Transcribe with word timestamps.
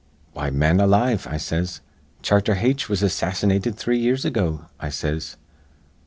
'Why, 0.33 0.49
man 0.49 0.79
alive,' 0.79 1.27
I 1.29 1.37
says, 1.37 1.81
'Charter 2.23 2.55
Haitch 2.55 2.89
was 2.89 3.03
assassinated 3.03 3.75
three 3.75 3.99
years 3.99 4.25
ago,' 4.25 4.65
I 4.79 4.89
says. 4.89 5.37